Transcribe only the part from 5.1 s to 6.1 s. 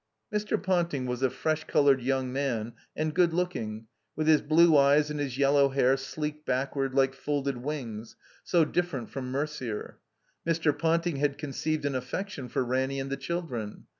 and his yellow hair